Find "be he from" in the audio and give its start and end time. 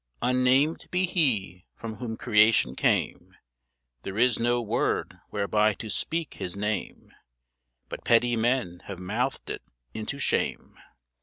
0.89-1.97